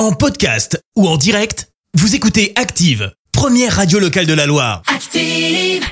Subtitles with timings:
[0.00, 4.80] En podcast ou en direct, vous écoutez Active, première radio locale de la Loire.
[4.86, 5.84] Active.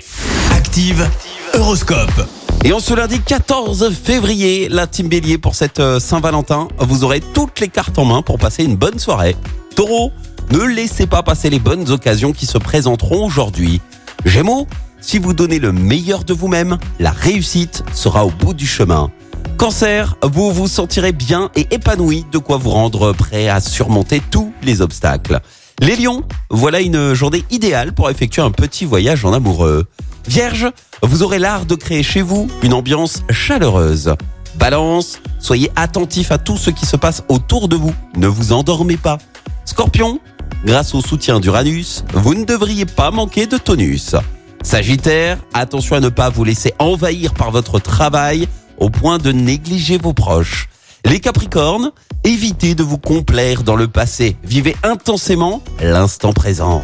[0.51, 1.07] Active,
[1.53, 2.27] Horoscope.
[2.65, 7.21] Et en ce lundi 14 février, la team Bélier pour cette euh, Saint-Valentin, vous aurez
[7.21, 9.37] toutes les cartes en main pour passer une bonne soirée.
[9.77, 10.11] Taureau,
[10.53, 13.83] ne laissez pas passer les bonnes occasions qui se présenteront aujourd'hui.
[14.25, 14.67] Gémeaux,
[15.03, 19.13] si vous donnez le meilleur de vous-même, la réussite sera au bout du chemin.
[19.59, 24.53] Cancer, vous vous sentirez bien et épanoui, de quoi vous rendre prêt à surmonter tous
[24.63, 25.41] les obstacles.
[25.81, 29.87] Les lions, voilà une journée idéale pour effectuer un petit voyage en amoureux.
[30.29, 30.71] Vierge,
[31.03, 34.15] vous aurez l'art de créer chez vous une ambiance chaleureuse.
[34.55, 37.95] Balance, soyez attentif à tout ce qui se passe autour de vous.
[38.17, 39.19] Ne vous endormez pas.
[39.65, 40.21] Scorpion,
[40.65, 44.15] grâce au soutien d'Uranus, vous ne devriez pas manquer de tonus.
[44.63, 48.47] Sagittaire, attention à ne pas vous laisser envahir par votre travail
[48.79, 50.69] au point de négliger vos proches.
[51.05, 51.93] Les Capricornes,
[52.25, 54.37] évitez de vous complaire dans le passé.
[54.45, 56.83] Vivez intensément l'instant présent.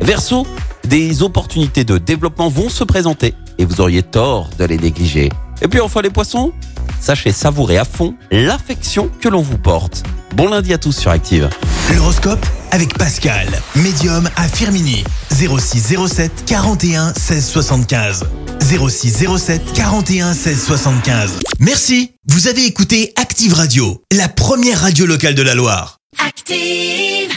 [0.00, 0.46] Verseau,
[0.84, 5.30] des opportunités de développement vont se présenter et vous auriez tort de les négliger.
[5.62, 6.52] Et puis enfin les poissons,
[7.00, 10.02] sachez savourer à fond l'affection que l'on vous porte.
[10.36, 11.48] Bon lundi à tous sur Active.
[11.94, 15.02] L'horoscope avec Pascal, médium à Firmini.
[15.30, 18.24] 06 07 41 16 75.
[18.60, 21.38] 06 07 41 16 75.
[21.58, 26.00] Merci, vous avez écouté Active Radio, la première radio locale de la Loire.
[26.18, 27.36] Active.